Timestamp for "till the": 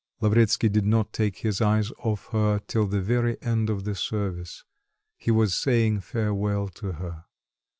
2.65-3.01